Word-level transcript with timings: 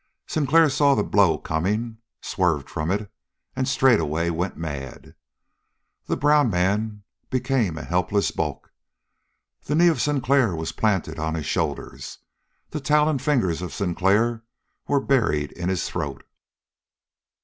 Sinclair 0.25 0.67
saw 0.67 0.95
the 0.95 1.03
blow 1.03 1.37
coming, 1.37 1.99
swerved 2.23 2.71
from 2.71 2.89
it, 2.89 3.11
and 3.55 3.67
straightway 3.67 4.31
went 4.31 4.57
mad. 4.57 5.13
The 6.07 6.17
brown 6.17 6.49
man 6.49 7.03
became 7.29 7.77
a 7.77 7.83
helpless 7.83 8.31
bulk; 8.31 8.71
the 9.65 9.75
knee 9.75 9.89
of 9.89 10.01
Sinclair 10.01 10.55
was 10.55 10.71
planted 10.71 11.19
on 11.19 11.35
his 11.35 11.45
shoulders, 11.45 12.17
the 12.71 12.79
talon 12.79 13.19
fingers 13.19 13.61
of 13.61 13.75
Sinclair 13.75 14.41
were 14.87 14.99
buried 15.05 15.51
in 15.51 15.69
his 15.69 15.87
throat. 15.87 16.23